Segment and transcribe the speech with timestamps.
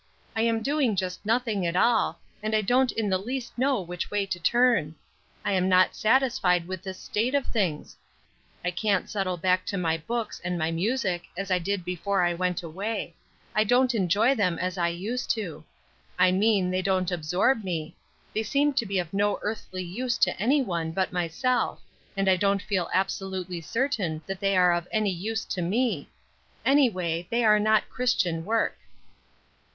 [0.35, 4.09] I am doing just nothing at all, and I don't in the least know which
[4.09, 4.95] way to turn.
[5.45, 7.95] I am not satisfied with this state of things;
[8.65, 12.33] I can't settle back to my books and my music as I did before I
[12.33, 13.13] went away;
[13.53, 15.63] I don't enjoy them as I used to;
[16.17, 17.95] I mean, they don't absorb me;
[18.33, 21.79] they seem to be of no earthly use to anyone but myself,
[22.17, 26.09] and I don't feel absolutely certain that they are of any use to me;
[26.65, 28.79] anyway, they are not Christian work."